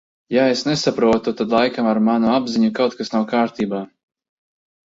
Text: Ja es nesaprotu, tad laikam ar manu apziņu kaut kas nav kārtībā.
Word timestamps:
Ja 0.35 0.45
es 0.53 0.61
nesaprotu, 0.67 1.33
tad 1.41 1.53
laikam 1.57 1.89
ar 1.91 2.01
manu 2.09 2.31
apziņu 2.39 2.73
kaut 2.81 2.99
kas 3.03 3.15
nav 3.17 3.29
kārtībā. 3.35 3.87